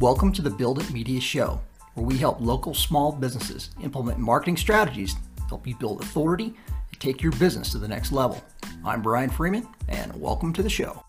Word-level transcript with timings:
Welcome 0.00 0.32
to 0.34 0.42
the 0.42 0.50
Build 0.50 0.78
It 0.80 0.92
Media 0.92 1.20
Show, 1.20 1.60
where 1.94 2.06
we 2.06 2.16
help 2.16 2.40
local 2.40 2.72
small 2.72 3.10
businesses 3.10 3.70
implement 3.82 4.20
marketing 4.20 4.56
strategies 4.56 5.14
to 5.14 5.42
help 5.48 5.66
you 5.66 5.74
build 5.74 6.00
authority 6.00 6.54
and 6.68 7.00
take 7.00 7.20
your 7.20 7.32
business 7.32 7.72
to 7.72 7.78
the 7.78 7.88
next 7.88 8.12
level. 8.12 8.40
I'm 8.84 9.02
Brian 9.02 9.28
Freeman, 9.28 9.66
and 9.88 10.14
welcome 10.20 10.52
to 10.52 10.62
the 10.62 10.70
show. 10.70 11.02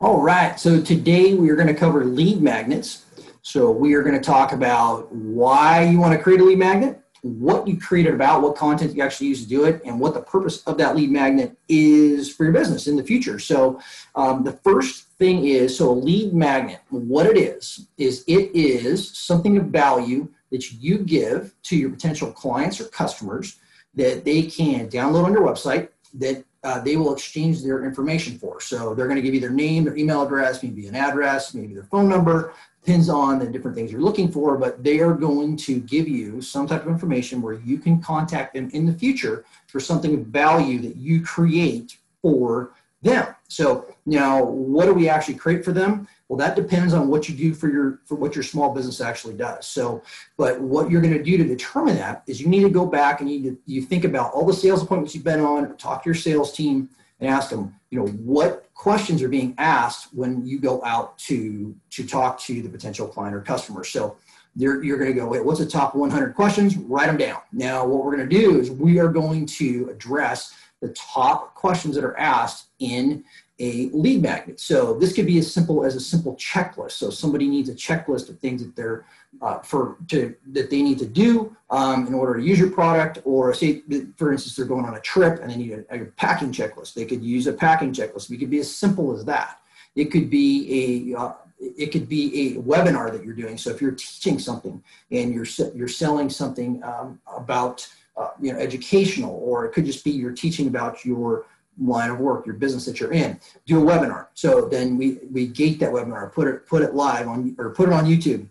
All 0.00 0.20
right, 0.20 0.60
so 0.60 0.80
today 0.80 1.34
we 1.34 1.50
are 1.50 1.56
going 1.56 1.66
to 1.66 1.74
cover 1.74 2.04
lead 2.04 2.40
magnets. 2.40 3.04
So 3.42 3.72
we 3.72 3.94
are 3.94 4.04
going 4.04 4.14
to 4.14 4.24
talk 4.24 4.52
about 4.52 5.12
why 5.12 5.82
you 5.82 5.98
want 5.98 6.16
to 6.16 6.22
create 6.22 6.42
a 6.42 6.44
lead 6.44 6.60
magnet, 6.60 7.02
what 7.24 7.66
you 7.66 7.78
create 7.78 8.06
it 8.06 8.12
about, 8.12 8.42
what 8.42 8.54
content 8.54 8.94
you 8.94 9.02
actually 9.02 9.28
use 9.28 9.42
to 9.42 9.48
do 9.48 9.64
it, 9.64 9.80
and 9.86 9.98
what 9.98 10.12
the 10.12 10.20
purpose 10.20 10.62
of 10.64 10.76
that 10.76 10.94
lead 10.94 11.10
magnet 11.10 11.56
is 11.70 12.30
for 12.30 12.44
your 12.44 12.52
business 12.52 12.86
in 12.86 12.96
the 12.96 13.02
future. 13.02 13.38
So, 13.38 13.80
um, 14.14 14.44
the 14.44 14.52
first 14.52 15.08
thing 15.16 15.46
is 15.46 15.78
so 15.78 15.90
a 15.90 15.92
lead 15.92 16.34
magnet, 16.34 16.80
what 16.90 17.24
it 17.24 17.38
is, 17.38 17.86
is 17.96 18.24
it 18.26 18.54
is 18.54 19.16
something 19.16 19.56
of 19.56 19.66
value 19.66 20.28
that 20.50 20.70
you 20.72 20.98
give 20.98 21.54
to 21.62 21.76
your 21.76 21.88
potential 21.88 22.30
clients 22.30 22.78
or 22.78 22.84
customers 22.88 23.56
that 23.94 24.26
they 24.26 24.42
can 24.42 24.90
download 24.90 25.24
on 25.24 25.32
your 25.32 25.48
website 25.48 25.88
that 26.12 26.44
uh, 26.64 26.80
they 26.80 26.96
will 26.96 27.12
exchange 27.12 27.62
their 27.62 27.84
information 27.84 28.38
for. 28.38 28.60
So 28.60 28.94
they're 28.94 29.06
going 29.06 29.16
to 29.16 29.22
give 29.22 29.34
you 29.34 29.40
their 29.40 29.50
name, 29.50 29.84
their 29.84 29.96
email 29.96 30.22
address, 30.22 30.62
maybe 30.62 30.86
an 30.88 30.96
address, 30.96 31.52
maybe 31.52 31.74
their 31.74 31.84
phone 31.84 32.08
number, 32.08 32.54
depends 32.82 33.08
on 33.08 33.38
the 33.38 33.46
different 33.46 33.76
things 33.76 33.92
you're 33.92 34.00
looking 34.00 34.32
for, 34.32 34.56
but 34.56 34.82
they 34.82 35.00
are 35.00 35.14
going 35.14 35.56
to 35.56 35.80
give 35.80 36.08
you 36.08 36.40
some 36.40 36.66
type 36.66 36.82
of 36.82 36.88
information 36.88 37.42
where 37.42 37.54
you 37.54 37.78
can 37.78 38.00
contact 38.00 38.54
them 38.54 38.70
in 38.72 38.86
the 38.86 38.92
future 38.92 39.44
for 39.66 39.78
something 39.78 40.14
of 40.14 40.26
value 40.26 40.80
that 40.80 40.96
you 40.96 41.22
create 41.22 41.98
for 42.22 42.72
them. 43.04 43.34
So 43.48 43.86
now 44.06 44.42
what 44.42 44.86
do 44.86 44.94
we 44.94 45.08
actually 45.08 45.34
create 45.34 45.64
for 45.64 45.72
them? 45.72 46.08
Well, 46.28 46.38
that 46.38 46.56
depends 46.56 46.94
on 46.94 47.08
what 47.08 47.28
you 47.28 47.34
do 47.36 47.54
for 47.54 47.68
your 47.68 48.00
for 48.06 48.14
what 48.14 48.34
your 48.34 48.42
small 48.42 48.74
business 48.74 49.00
actually 49.00 49.34
does. 49.34 49.66
So, 49.66 50.02
but 50.36 50.60
what 50.60 50.90
you're 50.90 51.02
going 51.02 51.12
to 51.12 51.22
do 51.22 51.36
to 51.36 51.44
determine 51.44 51.96
that 51.96 52.24
is 52.26 52.40
you 52.40 52.48
need 52.48 52.62
to 52.62 52.70
go 52.70 52.86
back 52.86 53.20
and 53.20 53.30
you 53.30 53.58
you 53.66 53.82
think 53.82 54.04
about 54.04 54.32
all 54.32 54.46
the 54.46 54.54
sales 54.54 54.82
appointments 54.82 55.14
you've 55.14 55.22
been 55.22 55.40
on, 55.40 55.76
talk 55.76 56.02
to 56.02 56.08
your 56.08 56.14
sales 56.14 56.52
team, 56.52 56.88
and 57.20 57.28
ask 57.28 57.50
them, 57.50 57.74
you 57.90 57.98
know, 58.00 58.06
what 58.06 58.72
questions 58.74 59.22
are 59.22 59.28
being 59.28 59.54
asked 59.58 60.14
when 60.14 60.44
you 60.46 60.58
go 60.58 60.82
out 60.82 61.16
to 61.18 61.76
to 61.90 62.06
talk 62.06 62.40
to 62.40 62.62
the 62.62 62.68
potential 62.68 63.06
client 63.06 63.36
or 63.36 63.42
customer. 63.42 63.84
So 63.84 64.16
you're, 64.56 64.82
you're 64.84 64.98
going 64.98 65.12
to 65.12 65.18
go, 65.18 65.26
wait, 65.26 65.44
what's 65.44 65.58
the 65.58 65.66
top 65.66 65.94
100 65.94 66.34
questions? 66.34 66.76
Write 66.76 67.06
them 67.06 67.16
down. 67.16 67.40
Now, 67.52 67.84
what 67.84 68.04
we're 68.04 68.16
going 68.16 68.28
to 68.28 68.40
do 68.40 68.60
is 68.60 68.70
we 68.70 68.98
are 69.00 69.08
going 69.08 69.46
to 69.46 69.88
address 69.90 70.54
the 70.80 70.90
top 70.90 71.54
questions 71.54 71.94
that 71.94 72.04
are 72.04 72.16
asked 72.18 72.68
in 72.92 73.24
a 73.60 73.88
lead 73.92 74.20
magnet. 74.20 74.58
So 74.58 74.94
this 74.94 75.12
could 75.12 75.26
be 75.26 75.38
as 75.38 75.52
simple 75.52 75.84
as 75.84 75.94
a 75.94 76.00
simple 76.00 76.34
checklist. 76.34 76.92
So 76.92 77.10
somebody 77.10 77.48
needs 77.48 77.68
a 77.68 77.74
checklist 77.74 78.28
of 78.28 78.38
things 78.40 78.62
that 78.64 78.74
they're 78.74 79.06
uh, 79.42 79.60
for 79.60 79.96
to 80.08 80.34
that 80.52 80.70
they 80.70 80.82
need 80.82 80.98
to 80.98 81.06
do 81.06 81.56
um, 81.70 82.06
in 82.06 82.14
order 82.14 82.38
to 82.38 82.42
use 82.42 82.58
your 82.58 82.70
product, 82.70 83.18
or 83.24 83.54
say 83.54 83.82
for 84.16 84.32
instance 84.32 84.56
they're 84.56 84.64
going 84.64 84.84
on 84.84 84.96
a 84.96 85.00
trip 85.00 85.40
and 85.40 85.50
they 85.50 85.56
need 85.56 85.72
a, 85.72 86.02
a 86.02 86.04
packing 86.16 86.52
checklist. 86.52 86.94
They 86.94 87.04
could 87.04 87.22
use 87.22 87.46
a 87.46 87.52
packing 87.52 87.92
checklist. 87.92 88.30
It 88.30 88.38
could 88.38 88.50
be 88.50 88.60
as 88.60 88.74
simple 88.74 89.16
as 89.16 89.24
that. 89.26 89.60
It 89.94 90.06
could 90.06 90.30
be 90.30 91.12
a 91.14 91.18
uh, 91.18 91.34
it 91.60 91.92
could 91.92 92.08
be 92.08 92.56
a 92.56 92.60
webinar 92.60 93.12
that 93.12 93.24
you're 93.24 93.34
doing. 93.34 93.56
So 93.56 93.70
if 93.70 93.80
you're 93.80 93.92
teaching 93.92 94.38
something 94.38 94.82
and 95.10 95.32
you're 95.32 95.46
you're 95.74 95.88
selling 95.88 96.28
something 96.28 96.82
um, 96.82 97.20
about 97.36 97.88
uh, 98.16 98.30
you 98.40 98.52
know 98.52 98.58
educational, 98.58 99.34
or 99.44 99.64
it 99.64 99.72
could 99.72 99.86
just 99.86 100.04
be 100.04 100.10
you're 100.10 100.32
teaching 100.32 100.66
about 100.66 101.04
your 101.04 101.46
line 101.78 102.10
of 102.10 102.18
work, 102.18 102.46
your 102.46 102.54
business 102.54 102.84
that 102.86 103.00
you're 103.00 103.12
in, 103.12 103.38
do 103.66 103.80
a 103.80 103.92
webinar. 103.92 104.28
So 104.34 104.68
then 104.68 104.96
we, 104.96 105.18
we 105.30 105.46
gate 105.46 105.80
that 105.80 105.90
webinar, 105.90 106.32
put 106.32 106.48
it, 106.48 106.66
put 106.66 106.82
it 106.82 106.94
live 106.94 107.28
on, 107.28 107.54
or 107.58 107.70
put 107.70 107.88
it 107.88 107.92
on 107.92 108.04
YouTube. 108.04 108.46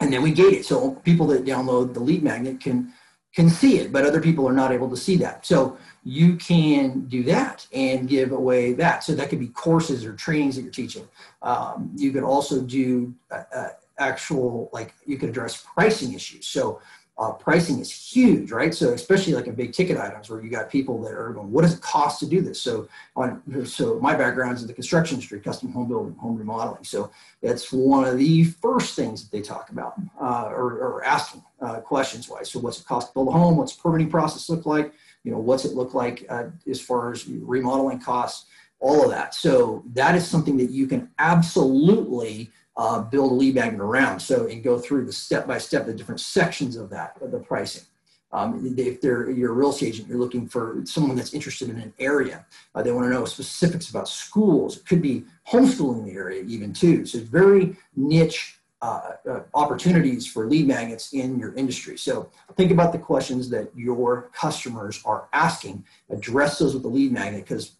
And 0.00 0.12
then 0.12 0.22
we 0.22 0.32
gate 0.32 0.54
it. 0.54 0.64
So 0.64 0.92
people 1.04 1.26
that 1.28 1.44
download 1.44 1.94
the 1.94 2.00
lead 2.00 2.22
magnet 2.22 2.60
can, 2.60 2.92
can 3.34 3.48
see 3.48 3.78
it, 3.78 3.92
but 3.92 4.04
other 4.04 4.20
people 4.20 4.48
are 4.48 4.52
not 4.52 4.72
able 4.72 4.90
to 4.90 4.96
see 4.96 5.16
that. 5.16 5.46
So 5.46 5.78
you 6.02 6.36
can 6.36 7.06
do 7.06 7.22
that 7.24 7.66
and 7.72 8.08
give 8.08 8.32
away 8.32 8.72
that. 8.72 9.04
So 9.04 9.14
that 9.14 9.28
could 9.28 9.38
be 9.38 9.48
courses 9.48 10.04
or 10.04 10.14
trainings 10.14 10.56
that 10.56 10.62
you're 10.62 10.72
teaching. 10.72 11.06
Um, 11.42 11.92
you 11.94 12.10
could 12.12 12.24
also 12.24 12.60
do 12.62 13.14
uh, 13.30 13.42
uh, 13.54 13.68
actual, 13.98 14.70
like 14.72 14.94
you 15.04 15.18
could 15.18 15.28
address 15.28 15.64
pricing 15.74 16.14
issues. 16.14 16.46
So 16.46 16.80
uh, 17.20 17.32
pricing 17.32 17.78
is 17.80 17.90
huge, 17.92 18.50
right? 18.50 18.74
So 18.74 18.94
especially 18.94 19.34
like 19.34 19.46
in 19.46 19.54
big 19.54 19.74
ticket 19.74 19.98
items 19.98 20.30
where 20.30 20.42
you 20.42 20.48
got 20.48 20.70
people 20.70 21.02
that 21.02 21.12
are 21.12 21.34
going, 21.34 21.52
what 21.52 21.62
does 21.62 21.74
it 21.74 21.82
cost 21.82 22.18
to 22.20 22.26
do 22.26 22.40
this? 22.40 22.62
So 22.62 22.88
on, 23.14 23.42
so 23.66 24.00
my 24.00 24.14
background 24.14 24.56
is 24.56 24.62
in 24.62 24.68
the 24.68 24.72
construction 24.72 25.16
industry, 25.16 25.38
custom 25.38 25.70
home 25.70 25.86
building, 25.86 26.14
home 26.14 26.38
remodeling. 26.38 26.82
So 26.82 27.10
that's 27.42 27.70
one 27.70 28.06
of 28.06 28.16
the 28.16 28.44
first 28.44 28.96
things 28.96 29.22
that 29.22 29.36
they 29.36 29.42
talk 29.42 29.68
about 29.68 30.00
uh, 30.18 30.46
or, 30.46 30.78
or, 30.78 31.04
asking 31.04 31.44
uh, 31.60 31.80
questions 31.80 32.26
wise. 32.26 32.50
So 32.50 32.58
what's 32.58 32.80
it 32.80 32.86
cost 32.86 33.08
to 33.08 33.14
build 33.14 33.28
a 33.28 33.32
home? 33.32 33.58
What's 33.58 33.76
the 33.76 33.82
permitting 33.82 34.08
process 34.08 34.48
look 34.48 34.64
like? 34.64 34.94
You 35.22 35.32
know, 35.32 35.38
what's 35.38 35.66
it 35.66 35.74
look 35.74 35.92
like 35.92 36.24
uh, 36.30 36.44
as 36.68 36.80
far 36.80 37.12
as 37.12 37.26
remodeling 37.26 38.00
costs? 38.00 38.46
All 38.78 39.04
of 39.04 39.10
that. 39.10 39.34
So 39.34 39.82
that 39.92 40.14
is 40.14 40.26
something 40.26 40.56
that 40.56 40.70
you 40.70 40.86
can 40.86 41.10
absolutely 41.18 42.50
uh, 42.80 43.02
build 43.02 43.30
a 43.30 43.34
lead 43.34 43.54
magnet 43.54 43.82
around. 43.82 44.18
So 44.18 44.46
and 44.46 44.64
go 44.64 44.78
through 44.78 45.04
the 45.04 45.12
step 45.12 45.46
by 45.46 45.58
step 45.58 45.84
the 45.84 45.92
different 45.92 46.20
sections 46.20 46.76
of 46.76 46.88
that, 46.88 47.14
of 47.20 47.30
the 47.30 47.38
pricing. 47.38 47.84
Um, 48.32 48.74
if 48.78 49.02
they're 49.02 49.28
you're 49.30 49.50
a 49.50 49.54
real 49.54 49.68
estate 49.68 49.88
agent, 49.88 50.08
you're 50.08 50.18
looking 50.18 50.48
for 50.48 50.80
someone 50.84 51.14
that's 51.14 51.34
interested 51.34 51.68
in 51.68 51.78
an 51.78 51.92
area. 51.98 52.46
Uh, 52.74 52.82
they 52.82 52.90
want 52.90 53.04
to 53.04 53.10
know 53.10 53.26
specifics 53.26 53.90
about 53.90 54.08
schools. 54.08 54.78
It 54.78 54.86
could 54.86 55.02
be 55.02 55.24
homeschooling 55.46 56.06
the 56.06 56.12
area 56.12 56.42
even 56.44 56.72
too. 56.72 57.04
So 57.04 57.18
it's 57.18 57.28
very 57.28 57.76
niche 57.96 58.58
uh, 58.80 59.10
uh, 59.28 59.40
opportunities 59.52 60.26
for 60.26 60.46
lead 60.46 60.66
magnets 60.66 61.12
in 61.12 61.38
your 61.38 61.54
industry. 61.56 61.98
So 61.98 62.30
think 62.56 62.70
about 62.70 62.92
the 62.92 62.98
questions 62.98 63.50
that 63.50 63.68
your 63.76 64.30
customers 64.32 65.02
are 65.04 65.28
asking. 65.34 65.84
Address 66.08 66.60
those 66.60 66.72
with 66.72 66.84
the 66.84 66.88
lead 66.88 67.12
magnet 67.12 67.44
because 67.44 67.72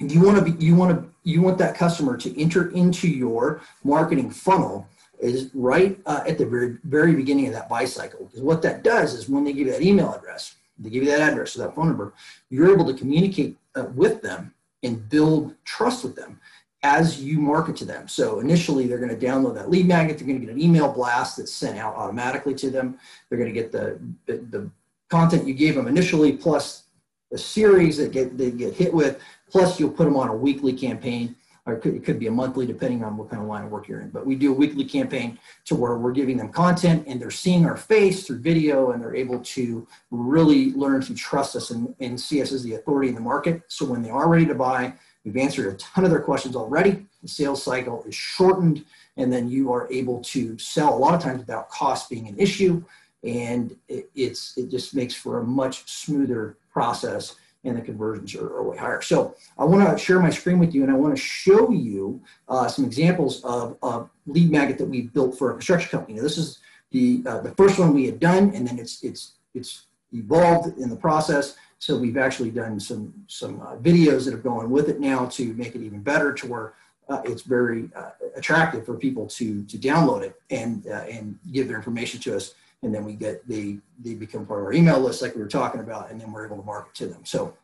you 0.00 0.20
want 0.20 0.38
to 0.38 0.52
be 0.52 0.64
you 0.64 0.74
want 0.74 0.96
to 0.96 1.10
you 1.24 1.42
want 1.42 1.58
that 1.58 1.76
customer 1.76 2.16
to 2.16 2.40
enter 2.40 2.70
into 2.70 3.08
your 3.08 3.62
marketing 3.84 4.30
funnel 4.30 4.86
is 5.20 5.50
right 5.54 6.00
uh, 6.06 6.24
at 6.26 6.38
the 6.38 6.46
very 6.46 6.78
very 6.84 7.14
beginning 7.14 7.46
of 7.46 7.52
that 7.52 7.68
buy 7.68 7.84
cycle. 7.84 8.26
Because 8.26 8.42
what 8.42 8.62
that 8.62 8.82
does 8.82 9.14
is 9.14 9.28
when 9.28 9.44
they 9.44 9.52
give 9.52 9.66
you 9.66 9.72
that 9.72 9.82
email 9.82 10.12
address 10.12 10.56
they 10.78 10.90
give 10.90 11.04
you 11.04 11.10
that 11.10 11.20
address 11.20 11.56
or 11.56 11.60
that 11.60 11.74
phone 11.74 11.88
number 11.88 12.12
you're 12.50 12.72
able 12.72 12.86
to 12.86 12.94
communicate 12.94 13.56
uh, 13.76 13.84
with 13.94 14.22
them 14.22 14.52
and 14.82 15.08
build 15.08 15.54
trust 15.64 16.02
with 16.02 16.16
them 16.16 16.40
as 16.82 17.22
you 17.22 17.38
market 17.38 17.76
to 17.76 17.84
them. 17.84 18.08
So 18.08 18.40
initially 18.40 18.86
they're 18.86 18.98
going 18.98 19.16
to 19.16 19.26
download 19.26 19.54
that 19.54 19.70
lead 19.70 19.86
magnet 19.86 20.18
they're 20.18 20.26
going 20.26 20.40
to 20.40 20.46
get 20.46 20.54
an 20.54 20.60
email 20.60 20.92
blast 20.92 21.36
that's 21.36 21.52
sent 21.52 21.78
out 21.78 21.94
automatically 21.94 22.54
to 22.54 22.70
them. 22.70 22.98
They're 23.28 23.38
going 23.38 23.52
to 23.52 23.60
get 23.60 23.70
the, 23.70 24.00
the, 24.26 24.38
the 24.50 24.70
content 25.08 25.46
you 25.46 25.54
gave 25.54 25.76
them 25.76 25.86
initially 25.86 26.32
plus 26.32 26.84
a 27.32 27.38
series 27.38 27.96
that 27.96 28.12
get 28.12 28.36
they 28.36 28.50
get 28.50 28.74
hit 28.74 28.92
with 28.92 29.20
Plus, 29.52 29.78
you'll 29.78 29.90
put 29.90 30.04
them 30.04 30.16
on 30.16 30.28
a 30.28 30.34
weekly 30.34 30.72
campaign, 30.72 31.36
or 31.66 31.74
it 31.74 31.82
could, 31.82 31.94
it 31.94 32.04
could 32.04 32.18
be 32.18 32.26
a 32.26 32.30
monthly, 32.30 32.64
depending 32.64 33.04
on 33.04 33.18
what 33.18 33.28
kind 33.28 33.42
of 33.42 33.46
line 33.46 33.64
of 33.64 33.70
work 33.70 33.86
you're 33.86 34.00
in. 34.00 34.08
But 34.08 34.24
we 34.24 34.34
do 34.34 34.50
a 34.50 34.54
weekly 34.54 34.84
campaign 34.84 35.38
to 35.66 35.74
where 35.74 35.98
we're 35.98 36.12
giving 36.12 36.38
them 36.38 36.48
content 36.48 37.04
and 37.06 37.20
they're 37.20 37.30
seeing 37.30 37.66
our 37.66 37.76
face 37.76 38.26
through 38.26 38.38
video 38.38 38.92
and 38.92 39.02
they're 39.02 39.14
able 39.14 39.40
to 39.40 39.86
really 40.10 40.72
learn 40.72 41.02
to 41.02 41.14
trust 41.14 41.54
us 41.54 41.70
and, 41.70 41.94
and 42.00 42.18
see 42.18 42.40
us 42.40 42.50
as 42.50 42.64
the 42.64 42.74
authority 42.74 43.10
in 43.10 43.14
the 43.14 43.20
market. 43.20 43.62
So 43.68 43.84
when 43.84 44.02
they 44.02 44.08
are 44.08 44.26
ready 44.26 44.46
to 44.46 44.54
buy, 44.54 44.94
we've 45.22 45.36
answered 45.36 45.72
a 45.72 45.76
ton 45.76 46.04
of 46.04 46.10
their 46.10 46.22
questions 46.22 46.56
already. 46.56 47.06
The 47.20 47.28
sales 47.28 47.62
cycle 47.62 48.02
is 48.04 48.14
shortened, 48.14 48.86
and 49.18 49.30
then 49.30 49.50
you 49.50 49.70
are 49.70 49.86
able 49.92 50.22
to 50.22 50.58
sell 50.58 50.96
a 50.96 50.98
lot 50.98 51.14
of 51.14 51.20
times 51.20 51.40
without 51.40 51.68
cost 51.68 52.08
being 52.08 52.26
an 52.26 52.38
issue. 52.38 52.82
And 53.22 53.76
it, 53.86 54.10
it's 54.16 54.56
it 54.56 54.70
just 54.70 54.96
makes 54.96 55.14
for 55.14 55.38
a 55.38 55.44
much 55.44 55.88
smoother 55.88 56.56
process 56.72 57.36
and 57.64 57.76
the 57.76 57.80
conversions 57.80 58.34
are, 58.34 58.46
are 58.46 58.62
way 58.62 58.76
higher. 58.76 59.00
So 59.02 59.36
I 59.58 59.64
want 59.64 59.88
to 59.88 60.04
share 60.04 60.20
my 60.20 60.30
screen 60.30 60.58
with 60.58 60.74
you 60.74 60.82
and 60.82 60.90
I 60.90 60.94
want 60.94 61.14
to 61.14 61.20
show 61.20 61.70
you 61.70 62.20
uh, 62.48 62.68
some 62.68 62.84
examples 62.84 63.42
of, 63.44 63.76
of 63.82 64.10
lead 64.26 64.50
magnet 64.50 64.78
that 64.78 64.86
we 64.86 65.02
built 65.02 65.38
for 65.38 65.50
a 65.50 65.54
construction 65.54 65.90
company. 65.90 66.16
Now, 66.16 66.22
this 66.22 66.38
is 66.38 66.58
the, 66.90 67.22
uh, 67.26 67.40
the 67.40 67.52
first 67.52 67.78
one 67.78 67.94
we 67.94 68.06
had 68.06 68.18
done 68.18 68.52
and 68.54 68.66
then 68.66 68.78
it's, 68.78 69.02
it's, 69.04 69.32
it's 69.54 69.86
evolved 70.12 70.78
in 70.78 70.90
the 70.90 70.96
process. 70.96 71.56
So 71.78 71.96
we've 71.96 72.16
actually 72.16 72.50
done 72.50 72.78
some, 72.78 73.12
some 73.28 73.60
uh, 73.60 73.76
videos 73.76 74.24
that 74.24 74.32
have 74.32 74.42
gone 74.42 74.70
with 74.70 74.88
it 74.88 75.00
now 75.00 75.26
to 75.26 75.54
make 75.54 75.74
it 75.74 75.82
even 75.82 76.00
better 76.00 76.32
to 76.32 76.46
where 76.46 76.74
uh, 77.08 77.22
it's 77.24 77.42
very 77.42 77.90
uh, 77.96 78.10
attractive 78.36 78.86
for 78.86 78.96
people 78.96 79.26
to, 79.26 79.64
to 79.64 79.78
download 79.78 80.22
it 80.22 80.40
and, 80.50 80.86
uh, 80.86 81.04
and 81.10 81.38
give 81.52 81.68
their 81.68 81.76
information 81.76 82.20
to 82.20 82.36
us 82.36 82.54
and 82.82 82.94
then 82.94 83.04
we 83.04 83.14
get 83.14 83.46
they 83.48 83.78
they 84.02 84.14
become 84.14 84.44
part 84.44 84.60
of 84.60 84.66
our 84.66 84.72
email 84.72 84.98
list 84.98 85.22
like 85.22 85.34
we 85.34 85.40
were 85.40 85.48
talking 85.48 85.80
about 85.80 86.10
and 86.10 86.20
then 86.20 86.30
we're 86.32 86.44
able 86.44 86.56
to 86.56 86.62
market 86.62 86.94
to 86.94 87.06
them 87.06 87.24
so 87.24 87.56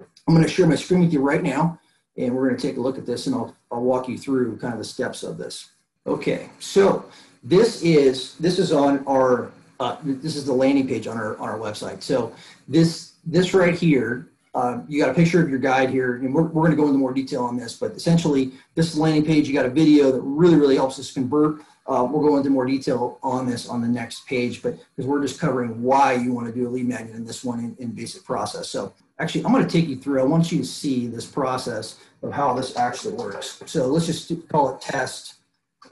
i'm 0.00 0.34
going 0.34 0.46
to 0.46 0.52
share 0.52 0.66
my 0.66 0.74
screen 0.74 1.00
with 1.00 1.12
you 1.12 1.20
right 1.20 1.42
now 1.42 1.78
and 2.18 2.34
we're 2.34 2.46
going 2.46 2.58
to 2.58 2.66
take 2.66 2.76
a 2.76 2.80
look 2.80 2.98
at 2.98 3.06
this 3.06 3.26
and 3.26 3.34
i'll, 3.34 3.54
I'll 3.70 3.82
walk 3.82 4.08
you 4.08 4.18
through 4.18 4.56
kind 4.58 4.72
of 4.72 4.78
the 4.78 4.84
steps 4.84 5.22
of 5.22 5.38
this 5.38 5.70
okay 6.06 6.50
so 6.58 7.04
this 7.42 7.82
is 7.82 8.34
this 8.36 8.58
is 8.58 8.72
on 8.72 9.04
our 9.06 9.50
uh, 9.78 9.96
this 10.02 10.36
is 10.36 10.46
the 10.46 10.52
landing 10.52 10.88
page 10.88 11.06
on 11.06 11.18
our 11.18 11.36
on 11.38 11.48
our 11.48 11.58
website 11.58 12.02
so 12.02 12.34
this 12.68 13.12
this 13.24 13.54
right 13.54 13.74
here 13.74 14.28
uh, 14.56 14.80
you 14.88 14.98
got 14.98 15.10
a 15.10 15.14
picture 15.14 15.42
of 15.42 15.50
your 15.50 15.58
guide 15.58 15.90
here, 15.90 16.16
and 16.16 16.34
we're, 16.34 16.44
we're 16.44 16.62
going 16.62 16.70
to 16.70 16.76
go 16.78 16.86
into 16.86 16.98
more 16.98 17.12
detail 17.12 17.42
on 17.42 17.58
this, 17.58 17.74
but 17.74 17.92
essentially, 17.92 18.52
this 18.74 18.90
is 18.90 18.98
landing 18.98 19.22
page. 19.22 19.46
You 19.46 19.52
got 19.52 19.66
a 19.66 19.70
video 19.70 20.10
that 20.10 20.20
really, 20.22 20.56
really 20.56 20.76
helps 20.76 20.98
us 20.98 21.12
convert. 21.12 21.60
Uh, 21.88 22.06
we'll 22.10 22.22
go 22.22 22.36
into 22.36 22.50
more 22.50 22.66
detail 22.66 23.18
on 23.22 23.46
this 23.46 23.68
on 23.68 23.80
the 23.80 23.86
next 23.86 24.26
page, 24.26 24.60
but 24.62 24.76
because 24.96 25.06
we're 25.06 25.22
just 25.22 25.38
covering 25.38 25.82
why 25.82 26.12
you 26.14 26.32
want 26.32 26.46
to 26.46 26.52
do 26.52 26.66
a 26.66 26.70
lead 26.70 26.88
magnet 26.88 27.14
in 27.14 27.24
this 27.24 27.44
one 27.44 27.60
in, 27.60 27.76
in 27.78 27.90
basic 27.92 28.24
process. 28.24 28.68
So 28.68 28.92
actually, 29.20 29.44
I'm 29.44 29.52
going 29.52 29.64
to 29.64 29.70
take 29.70 29.88
you 29.88 29.96
through. 29.96 30.20
I 30.20 30.24
want 30.24 30.50
you 30.50 30.58
to 30.58 30.64
see 30.64 31.06
this 31.06 31.26
process 31.26 32.00
of 32.22 32.32
how 32.32 32.54
this 32.54 32.76
actually 32.76 33.14
works. 33.14 33.62
So 33.66 33.86
let's 33.86 34.06
just 34.06 34.48
call 34.48 34.74
it 34.74 34.80
test 34.80 35.34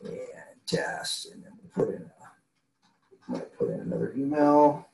and 0.02 0.18
test, 0.66 1.32
and 1.32 1.44
then 1.44 1.52
we'll 1.62 1.86
put 1.86 1.94
in. 1.94 2.02
A, 2.02 2.12
I'm 3.26 3.34
going 3.34 3.40
to 3.40 3.46
put 3.56 3.70
in 3.70 3.80
another 3.80 4.12
email. 4.16 4.88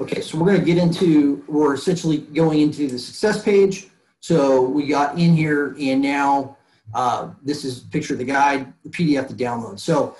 Okay, 0.00 0.20
so 0.20 0.38
we're 0.38 0.46
going 0.46 0.60
to 0.60 0.64
get 0.64 0.78
into, 0.78 1.44
we're 1.48 1.74
essentially 1.74 2.18
going 2.18 2.60
into 2.60 2.86
the 2.86 2.98
success 2.98 3.42
page. 3.42 3.88
So 4.20 4.62
we 4.62 4.86
got 4.86 5.18
in 5.18 5.36
here 5.36 5.76
and 5.78 6.02
now 6.02 6.56
uh, 6.94 7.30
this 7.42 7.64
is 7.64 7.80
picture 7.80 8.14
of 8.14 8.18
the 8.18 8.24
guide, 8.24 8.72
the 8.82 8.90
PDF 8.90 9.28
to 9.28 9.34
download. 9.34 9.78
So 9.78 10.16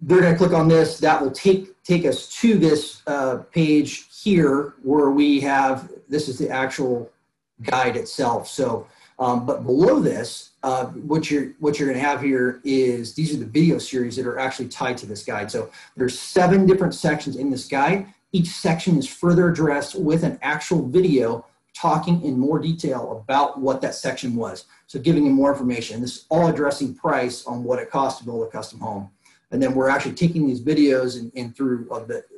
they're 0.00 0.20
going 0.20 0.32
to 0.32 0.38
click 0.38 0.52
on 0.52 0.68
this. 0.68 0.98
That 0.98 1.20
will 1.20 1.30
take, 1.30 1.82
take 1.82 2.04
us 2.04 2.28
to 2.40 2.58
this 2.58 3.02
uh, 3.06 3.38
page 3.52 4.06
here 4.22 4.74
where 4.82 5.10
we 5.10 5.40
have, 5.40 5.90
this 6.08 6.28
is 6.28 6.38
the 6.38 6.48
actual 6.48 7.10
guide 7.62 7.96
itself. 7.96 8.48
So, 8.48 8.86
um, 9.18 9.46
but 9.46 9.64
below 9.64 9.98
this, 9.98 10.50
uh, 10.62 10.86
what 10.86 11.30
you're 11.30 11.52
what 11.58 11.78
you're 11.78 11.88
going 11.88 12.00
to 12.00 12.06
have 12.06 12.20
here 12.20 12.60
is 12.64 13.14
these 13.14 13.34
are 13.34 13.38
the 13.38 13.46
video 13.46 13.78
series 13.78 14.16
that 14.16 14.26
are 14.26 14.38
actually 14.38 14.68
tied 14.68 14.96
to 14.98 15.06
this 15.06 15.24
guide. 15.24 15.50
So 15.50 15.70
there's 15.96 16.18
seven 16.18 16.66
different 16.66 16.94
sections 16.94 17.36
in 17.36 17.50
this 17.50 17.66
guide. 17.66 18.06
Each 18.32 18.48
section 18.48 18.96
is 18.96 19.08
further 19.08 19.50
addressed 19.50 19.98
with 19.98 20.22
an 20.22 20.38
actual 20.42 20.86
video 20.86 21.46
talking 21.80 22.22
in 22.22 22.38
more 22.38 22.58
detail 22.58 23.22
about 23.22 23.60
what 23.60 23.80
that 23.80 23.94
section 23.94 24.34
was. 24.34 24.64
So 24.86 24.98
giving 24.98 25.24
you 25.24 25.30
more 25.30 25.52
information. 25.52 26.00
This 26.00 26.16
is 26.16 26.26
all 26.28 26.48
addressing 26.48 26.94
price 26.94 27.46
on 27.46 27.62
what 27.62 27.78
it 27.78 27.90
costs 27.90 28.18
to 28.20 28.24
build 28.24 28.46
a 28.46 28.50
custom 28.50 28.80
home. 28.80 29.10
And 29.50 29.62
then 29.62 29.74
we're 29.74 29.88
actually 29.88 30.12
taking 30.12 30.46
these 30.46 30.60
videos 30.60 31.18
and, 31.18 31.32
and 31.34 31.56
through 31.56 31.88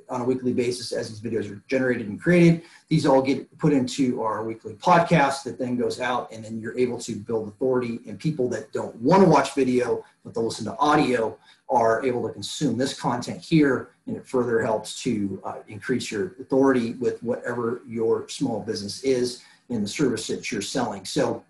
on 0.09 0.21
a 0.21 0.25
weekly 0.25 0.53
basis 0.53 0.93
as 0.93 1.09
these 1.09 1.21
videos 1.21 1.51
are 1.51 1.63
generated 1.69 2.09
and 2.09 2.21
created. 2.21 2.63
These 2.89 3.07
all 3.07 3.23
get 3.23 3.59
put 3.59 3.73
into 3.73 4.23
our 4.23 4.45
weekly 4.45 4.75
podcast 4.75 5.45
that 5.45 5.59
then 5.59 5.77
goes 5.77 6.01
out 6.01 6.31
and 6.33 6.45
then 6.45 6.61
you're 6.61 6.79
able 6.79 6.99
to 7.01 7.17
build 7.17 7.49
authority 7.49 8.01
and 8.07 8.19
people 8.19 8.49
that 8.51 8.73
don't 8.73 8.95
want 8.97 9.23
to 9.23 9.29
watch 9.29 9.55
video, 9.55 10.05
but 10.25 10.35
they'll 10.35 10.45
listen 10.45 10.67
to 10.67 10.77
audio 10.79 11.37
are 11.69 12.05
able 12.05 12.27
to 12.27 12.33
consume 12.33 12.77
this 12.77 12.99
content 12.99 13.41
here 13.41 13.91
and 14.07 14.17
it 14.17 14.27
further 14.27 14.61
helps 14.61 15.01
to 15.03 15.41
uh, 15.45 15.59
increase 15.69 16.11
your 16.11 16.35
authority 16.41 16.95
with 16.95 17.23
whatever 17.23 17.83
your 17.87 18.29
small 18.29 18.61
business 18.61 19.05
is 19.05 19.43
in 19.69 19.83
the 19.83 19.89
service 19.89 20.27
that 20.27 20.51
you're 20.51 20.61
selling. 20.61 21.05
So, 21.05 21.45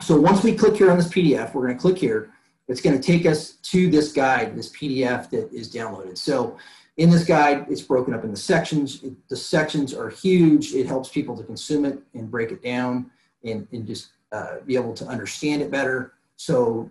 so 0.00 0.20
once 0.20 0.44
we 0.44 0.54
click 0.54 0.76
here 0.76 0.90
on 0.90 0.96
this 0.96 1.08
PDF, 1.08 1.54
we're 1.54 1.66
going 1.66 1.76
to 1.76 1.80
click 1.80 1.98
here. 1.98 2.32
It's 2.68 2.80
going 2.80 2.98
to 2.98 3.02
take 3.02 3.26
us 3.26 3.52
to 3.52 3.90
this 3.90 4.12
guide, 4.12 4.56
this 4.56 4.70
PDF 4.70 5.28
that 5.30 5.52
is 5.52 5.72
downloaded. 5.72 6.16
So 6.16 6.56
in 6.96 7.10
this 7.10 7.24
guide, 7.24 7.66
it's 7.68 7.80
broken 7.80 8.14
up 8.14 8.24
into 8.24 8.36
sections. 8.36 9.02
It, 9.02 9.12
the 9.28 9.36
sections 9.36 9.94
are 9.94 10.08
huge. 10.08 10.74
It 10.74 10.86
helps 10.86 11.08
people 11.08 11.36
to 11.36 11.42
consume 11.42 11.84
it 11.84 11.98
and 12.14 12.30
break 12.30 12.52
it 12.52 12.62
down 12.62 13.10
and, 13.44 13.66
and 13.72 13.86
just 13.86 14.10
uh, 14.30 14.56
be 14.66 14.76
able 14.76 14.94
to 14.94 15.06
understand 15.06 15.62
it 15.62 15.70
better. 15.70 16.14
So 16.36 16.90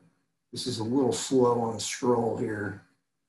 this 0.51 0.68
is 0.68 0.79
a 0.79 0.83
little 0.83 1.13
slow 1.13 1.62
on 1.62 1.74
the 1.74 1.79
scroll 1.79 2.38
here. 2.38 2.81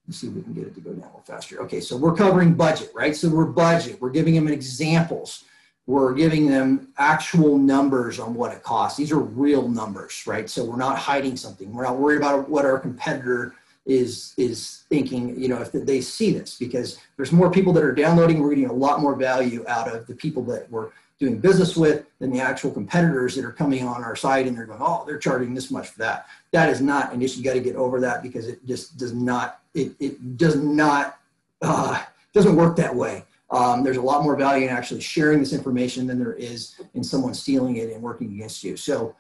Let's 0.06 0.18
see 0.18 0.26
if 0.26 0.34
we 0.34 0.42
can 0.42 0.52
get 0.52 0.64
it 0.64 0.74
to 0.74 0.80
go 0.80 0.90
down 0.90 1.02
a 1.02 1.06
little 1.06 1.22
faster. 1.24 1.60
Okay, 1.62 1.80
so 1.80 1.96
we're 1.96 2.14
covering 2.14 2.54
budget, 2.54 2.90
right? 2.94 3.14
So 3.14 3.28
we're 3.28 3.44
budget. 3.46 4.00
We're 4.00 4.10
giving 4.10 4.34
them 4.34 4.48
examples. 4.48 5.44
We're 5.86 6.14
giving 6.14 6.46
them 6.46 6.88
actual 6.98 7.58
numbers 7.58 8.20
on 8.20 8.34
what 8.34 8.52
it 8.52 8.62
costs. 8.62 8.96
These 8.96 9.10
are 9.10 9.18
real 9.18 9.68
numbers, 9.68 10.24
right? 10.26 10.48
So 10.48 10.64
we're 10.64 10.76
not 10.76 10.96
hiding 10.98 11.36
something. 11.36 11.72
We're 11.72 11.82
not 11.82 11.98
worried 11.98 12.18
about 12.18 12.48
what 12.48 12.64
our 12.64 12.78
competitor 12.78 13.54
is 13.84 14.32
is 14.36 14.84
thinking. 14.88 15.40
You 15.40 15.48
know, 15.48 15.60
if 15.60 15.72
they 15.72 16.00
see 16.00 16.32
this, 16.32 16.56
because 16.56 17.00
there's 17.16 17.32
more 17.32 17.50
people 17.50 17.72
that 17.72 17.82
are 17.82 17.94
downloading. 17.94 18.40
We're 18.40 18.50
getting 18.50 18.70
a 18.70 18.72
lot 18.72 19.00
more 19.00 19.16
value 19.16 19.64
out 19.66 19.92
of 19.92 20.06
the 20.06 20.14
people 20.14 20.44
that 20.44 20.70
we're 20.70 20.90
doing 21.22 21.38
business 21.38 21.76
with 21.76 22.04
than 22.18 22.32
the 22.32 22.40
actual 22.40 22.70
competitors 22.70 23.36
that 23.36 23.44
are 23.44 23.52
coming 23.52 23.86
on 23.86 24.02
our 24.02 24.16
site 24.16 24.46
and 24.46 24.56
they're 24.56 24.66
going, 24.66 24.80
oh, 24.82 25.04
they're 25.06 25.18
charging 25.18 25.54
this 25.54 25.70
much 25.70 25.88
for 25.88 25.98
that. 26.00 26.26
That 26.50 26.68
is 26.68 26.80
not 26.80 27.12
an 27.12 27.22
issue. 27.22 27.38
You 27.38 27.44
got 27.44 27.52
to 27.54 27.60
get 27.60 27.76
over 27.76 28.00
that 28.00 28.24
because 28.24 28.48
it 28.48 28.64
just 28.66 28.96
does 28.96 29.12
not, 29.12 29.60
it, 29.72 29.92
it 30.00 30.36
does 30.36 30.56
not, 30.56 31.18
uh, 31.62 32.02
doesn't 32.32 32.56
work 32.56 32.74
that 32.76 32.94
way. 32.94 33.24
Um, 33.52 33.84
there's 33.84 33.98
a 33.98 34.02
lot 34.02 34.24
more 34.24 34.34
value 34.34 34.66
in 34.66 34.70
actually 34.70 35.02
sharing 35.02 35.38
this 35.38 35.52
information 35.52 36.06
than 36.06 36.18
there 36.18 36.32
is 36.32 36.80
in 36.94 37.04
someone 37.04 37.34
stealing 37.34 37.76
it 37.76 37.90
and 37.92 38.02
working 38.02 38.32
against 38.32 38.64
you. 38.64 38.76
So, 38.76 39.14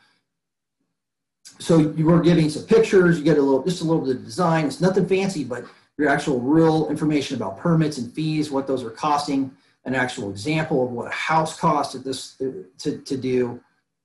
so 1.58 1.78
you 1.78 2.06
were 2.06 2.20
giving 2.20 2.48
some 2.48 2.64
pictures, 2.64 3.18
you 3.18 3.24
get 3.24 3.36
a 3.36 3.42
little, 3.42 3.62
just 3.62 3.82
a 3.82 3.84
little 3.84 4.04
bit 4.04 4.16
of 4.16 4.24
design. 4.24 4.64
It's 4.64 4.80
nothing 4.80 5.06
fancy, 5.06 5.44
but 5.44 5.64
your 5.98 6.08
actual 6.08 6.40
real 6.40 6.88
information 6.88 7.36
about 7.36 7.58
permits 7.58 7.98
and 7.98 8.10
fees, 8.12 8.50
what 8.50 8.66
those 8.66 8.82
are 8.82 8.90
costing 8.90 9.54
an 9.84 9.94
actual 9.94 10.30
example 10.30 10.84
of 10.84 10.92
what 10.92 11.08
a 11.08 11.14
house 11.14 11.58
costs 11.58 11.94
at 11.94 12.04
this 12.04 12.36
to, 12.78 12.98
to 12.98 13.16
do. 13.16 13.60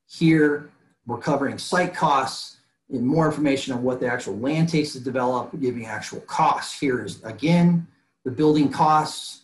Here, 0.09 0.69
we're 1.05 1.19
covering 1.19 1.57
site 1.57 1.93
costs 1.93 2.57
and 2.89 3.05
more 3.05 3.27
information 3.27 3.73
on 3.73 3.83
what 3.83 3.99
the 3.99 4.07
actual 4.07 4.37
land 4.37 4.69
takes 4.69 4.93
to 4.93 4.99
develop, 4.99 5.51
giving 5.59 5.85
actual 5.85 6.21
costs. 6.21 6.79
Here 6.79 7.03
is 7.03 7.23
again 7.23 7.87
the 8.25 8.31
building 8.31 8.69
costs. 8.69 9.43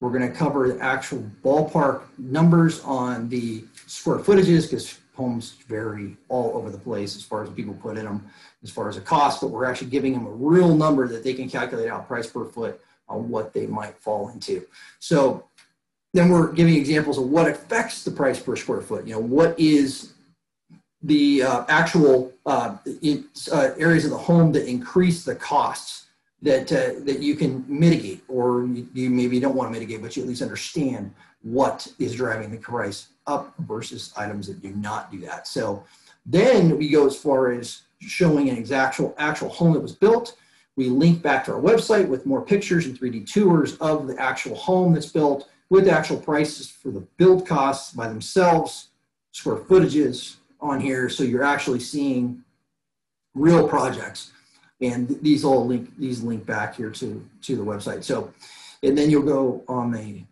We're 0.00 0.10
going 0.10 0.30
to 0.30 0.36
cover 0.36 0.80
actual 0.80 1.24
ballpark 1.42 2.02
numbers 2.18 2.80
on 2.84 3.28
the 3.28 3.64
square 3.86 4.18
footages 4.18 4.62
because 4.62 4.98
homes 5.14 5.56
vary 5.66 6.16
all 6.28 6.56
over 6.56 6.70
the 6.70 6.78
place 6.78 7.16
as 7.16 7.24
far 7.24 7.42
as 7.42 7.50
people 7.50 7.74
put 7.74 7.98
in 7.98 8.04
them, 8.04 8.24
as 8.62 8.70
far 8.70 8.88
as 8.88 8.94
the 8.94 9.00
cost, 9.00 9.40
but 9.40 9.48
we're 9.48 9.64
actually 9.64 9.90
giving 9.90 10.12
them 10.12 10.26
a 10.26 10.30
real 10.30 10.76
number 10.76 11.08
that 11.08 11.24
they 11.24 11.34
can 11.34 11.50
calculate 11.50 11.88
out 11.88 12.06
price 12.06 12.28
per 12.28 12.44
foot 12.44 12.80
on 13.08 13.28
what 13.28 13.52
they 13.52 13.66
might 13.66 13.98
fall 13.98 14.28
into. 14.28 14.64
So 15.00 15.48
then 16.14 16.28
we're 16.28 16.52
giving 16.52 16.76
examples 16.76 17.18
of 17.18 17.24
what 17.24 17.48
affects 17.48 18.04
the 18.04 18.12
price 18.12 18.38
per 18.38 18.54
square 18.54 18.80
foot. 18.80 19.04
You 19.06 19.14
know, 19.14 19.20
what 19.20 19.58
is 19.58 20.12
the 21.02 21.42
uh, 21.42 21.64
actual 21.68 22.32
uh, 22.46 22.76
it, 22.84 23.24
uh, 23.52 23.70
areas 23.76 24.04
of 24.04 24.12
the 24.12 24.18
home 24.18 24.52
that 24.52 24.68
increase 24.68 25.24
the 25.24 25.34
costs 25.34 26.06
that 26.42 26.72
uh, 26.72 27.00
that 27.04 27.20
you 27.20 27.34
can 27.34 27.64
mitigate, 27.68 28.22
or 28.28 28.64
you, 28.66 28.86
you, 28.94 29.10
maybe 29.10 29.40
don't 29.40 29.56
want 29.56 29.72
to 29.72 29.78
mitigate, 29.78 30.02
but 30.02 30.16
you 30.16 30.22
at 30.22 30.28
least 30.28 30.42
understand 30.42 31.12
what 31.42 31.86
is 31.98 32.14
driving 32.14 32.50
the 32.50 32.58
price 32.58 33.08
up 33.26 33.54
versus 33.60 34.12
items 34.16 34.46
that 34.46 34.62
do 34.62 34.70
not 34.70 35.10
do 35.10 35.20
that. 35.20 35.46
So 35.46 35.84
then 36.26 36.78
we 36.78 36.88
go 36.88 37.06
as 37.06 37.16
far 37.16 37.52
as 37.52 37.82
showing 38.00 38.48
an 38.50 38.72
actual 38.72 39.14
actual 39.18 39.48
home 39.48 39.72
that 39.72 39.80
was 39.80 39.94
built 39.94 40.36
we 40.78 40.88
link 40.88 41.22
back 41.22 41.44
to 41.44 41.52
our 41.54 41.60
website 41.60 42.06
with 42.06 42.24
more 42.24 42.40
pictures 42.40 42.86
and 42.86 42.96
3D 42.96 43.28
tours 43.28 43.76
of 43.78 44.06
the 44.06 44.16
actual 44.16 44.54
home 44.54 44.94
that's 44.94 45.10
built 45.10 45.50
with 45.70 45.88
actual 45.88 46.18
prices 46.18 46.70
for 46.70 46.92
the 46.92 47.00
build 47.16 47.48
costs 47.48 47.92
by 47.92 48.06
themselves, 48.06 48.90
square 49.32 49.56
footages 49.56 50.36
on 50.60 50.78
here. 50.78 51.08
So 51.08 51.24
you're 51.24 51.42
actually 51.42 51.80
seeing 51.80 52.44
real 53.34 53.66
projects. 53.66 54.30
And 54.80 55.08
these 55.22 55.44
all 55.44 55.66
link, 55.66 55.90
these 55.98 56.22
link 56.22 56.46
back 56.46 56.76
here 56.76 56.90
to, 56.90 57.28
to 57.42 57.56
the 57.56 57.64
website. 57.64 58.04
So, 58.04 58.32
and 58.82 58.96
then 58.96 59.10
you'll 59.10 59.22
go 59.22 59.64
on 59.68 59.90
the 59.90 60.22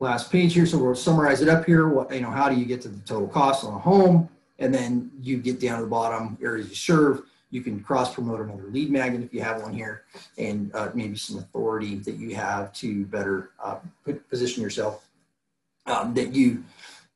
last 0.00 0.30
page 0.30 0.54
here. 0.54 0.66
So 0.66 0.78
we'll 0.78 0.94
summarize 0.94 1.42
it 1.42 1.48
up 1.48 1.64
here. 1.64 1.88
What, 1.88 2.14
you 2.14 2.20
know, 2.20 2.30
how 2.30 2.48
do 2.48 2.54
you 2.54 2.64
get 2.64 2.80
to 2.82 2.88
the 2.88 3.00
total 3.00 3.28
cost 3.28 3.64
on 3.64 3.74
a 3.74 3.78
home? 3.78 4.28
And 4.60 4.72
then 4.72 5.10
you 5.20 5.38
get 5.38 5.60
down 5.60 5.78
to 5.78 5.84
the 5.84 5.90
bottom 5.90 6.38
areas 6.40 6.68
you 6.68 6.74
serve 6.74 7.22
you 7.50 7.62
can 7.62 7.80
cross 7.80 8.14
promote 8.14 8.40
another 8.40 8.64
lead 8.64 8.90
magnet 8.90 9.22
if 9.22 9.32
you 9.32 9.40
have 9.40 9.62
one 9.62 9.72
here, 9.72 10.04
and 10.36 10.74
uh, 10.74 10.90
maybe 10.94 11.16
some 11.16 11.38
authority 11.38 11.96
that 11.96 12.16
you 12.16 12.34
have 12.34 12.72
to 12.74 13.06
better 13.06 13.50
uh, 13.62 13.76
position 14.28 14.62
yourself 14.62 15.08
um, 15.86 16.12
that 16.14 16.34
you 16.34 16.62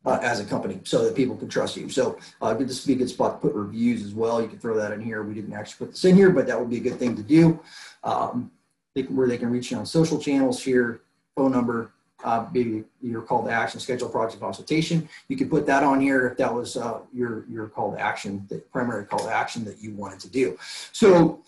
uh, 0.04 0.18
as 0.22 0.40
a 0.40 0.44
company 0.44 0.80
so 0.84 1.04
that 1.04 1.14
people 1.14 1.36
can 1.36 1.48
trust 1.48 1.76
you. 1.76 1.88
So 1.88 2.18
uh, 2.40 2.54
this 2.54 2.84
would 2.84 2.88
be 2.88 2.94
a 2.94 2.96
good 3.04 3.10
spot 3.10 3.40
to 3.40 3.48
put 3.48 3.54
reviews 3.54 4.04
as 4.04 4.14
well. 4.14 4.42
You 4.42 4.48
can 4.48 4.58
throw 4.58 4.76
that 4.76 4.92
in 4.92 5.00
here. 5.00 5.22
We 5.22 5.34
didn't 5.34 5.52
actually 5.52 5.86
put 5.86 5.92
this 5.92 6.04
in 6.04 6.16
here, 6.16 6.30
but 6.30 6.46
that 6.46 6.58
would 6.58 6.70
be 6.70 6.78
a 6.78 6.80
good 6.80 6.98
thing 6.98 7.16
to 7.16 7.22
do. 7.22 7.60
Um, 8.02 8.50
they 8.94 9.04
can, 9.04 9.16
where 9.16 9.28
they 9.28 9.38
can 9.38 9.50
reach 9.50 9.70
you 9.70 9.78
on 9.78 9.86
social 9.86 10.18
channels 10.18 10.62
here, 10.62 11.02
phone 11.36 11.52
number, 11.52 11.92
uh, 12.24 12.46
maybe 12.52 12.84
your 13.00 13.22
call 13.22 13.44
to 13.44 13.50
action, 13.50 13.80
schedule 13.80 14.08
project 14.08 14.40
consultation. 14.40 15.08
You 15.28 15.36
could 15.36 15.50
put 15.50 15.66
that 15.66 15.82
on 15.82 16.00
here 16.00 16.26
if 16.28 16.36
that 16.38 16.52
was 16.52 16.76
uh, 16.76 17.00
your, 17.12 17.44
your 17.48 17.68
call 17.68 17.92
to 17.92 18.00
action, 18.00 18.46
the 18.48 18.58
primary 18.58 19.06
call 19.06 19.20
to 19.20 19.32
action 19.32 19.64
that 19.64 19.80
you 19.80 19.92
wanted 19.94 20.20
to 20.20 20.28
do. 20.28 20.58
So 20.92 21.42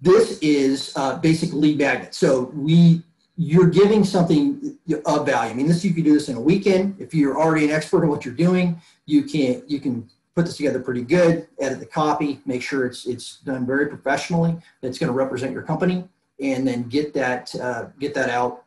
this 0.00 0.38
is 0.40 0.92
uh, 0.96 1.18
basic 1.18 1.52
lead 1.52 1.78
magnet. 1.78 2.14
So 2.14 2.52
we, 2.54 3.02
you're 3.42 3.70
giving 3.70 4.04
something 4.04 4.76
of 5.06 5.24
value. 5.24 5.50
I 5.50 5.54
mean, 5.54 5.66
this 5.66 5.82
you 5.82 5.94
could 5.94 6.04
do 6.04 6.12
this 6.12 6.28
in 6.28 6.36
a 6.36 6.40
weekend. 6.40 6.96
If 6.98 7.14
you're 7.14 7.40
already 7.40 7.64
an 7.64 7.70
expert 7.70 8.02
in 8.02 8.10
what 8.10 8.22
you're 8.22 8.34
doing, 8.34 8.78
you 9.06 9.22
can 9.22 9.62
you 9.66 9.80
can 9.80 10.06
put 10.34 10.44
this 10.44 10.58
together 10.58 10.78
pretty 10.78 11.00
good. 11.00 11.48
Edit 11.58 11.80
the 11.80 11.86
copy, 11.86 12.42
make 12.44 12.60
sure 12.60 12.84
it's 12.84 13.06
it's 13.06 13.38
done 13.38 13.64
very 13.64 13.86
professionally. 13.86 14.58
That's 14.82 14.98
going 14.98 15.10
to 15.10 15.14
represent 15.14 15.52
your 15.52 15.62
company, 15.62 16.06
and 16.38 16.68
then 16.68 16.82
get 16.82 17.14
that 17.14 17.54
uh, 17.58 17.86
get 17.98 18.12
that 18.12 18.28
out 18.28 18.64